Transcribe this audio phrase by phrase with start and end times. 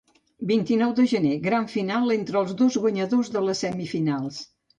[0.51, 4.43] Vint-i-nou de gener: gran final entre els dos guanyadors de les semifinals.